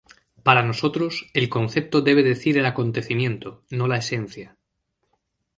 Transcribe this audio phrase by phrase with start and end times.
[0.41, 4.57] Para nosotros, el concepto debe decir el acontecimiento, no la esencia.